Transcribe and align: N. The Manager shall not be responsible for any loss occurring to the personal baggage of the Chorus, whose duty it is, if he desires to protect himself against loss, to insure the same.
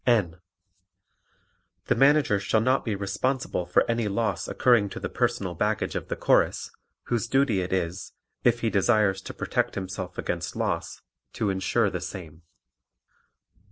N. 0.07 0.39
The 1.85 1.93
Manager 1.93 2.39
shall 2.39 2.59
not 2.59 2.83
be 2.83 2.95
responsible 2.95 3.67
for 3.67 3.85
any 3.87 4.07
loss 4.07 4.47
occurring 4.47 4.89
to 4.89 4.99
the 4.99 5.09
personal 5.13 5.53
baggage 5.53 5.93
of 5.93 6.07
the 6.07 6.15
Chorus, 6.15 6.71
whose 7.03 7.27
duty 7.27 7.61
it 7.61 7.71
is, 7.71 8.11
if 8.43 8.61
he 8.61 8.71
desires 8.71 9.21
to 9.21 9.31
protect 9.35 9.75
himself 9.75 10.17
against 10.17 10.55
loss, 10.55 11.03
to 11.33 11.51
insure 11.51 11.91
the 11.91 12.01
same. 12.01 12.41